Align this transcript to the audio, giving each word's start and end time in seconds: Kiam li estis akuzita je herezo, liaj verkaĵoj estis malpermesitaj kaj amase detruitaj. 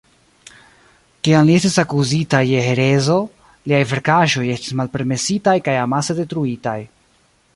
Kiam 1.25 1.43
li 1.49 1.57
estis 1.57 1.75
akuzita 1.83 2.39
je 2.51 2.63
herezo, 2.69 3.19
liaj 3.71 3.83
verkaĵoj 3.93 4.45
estis 4.55 4.75
malpermesitaj 4.81 5.57
kaj 5.69 5.79
amase 5.85 6.19
detruitaj. 6.23 6.77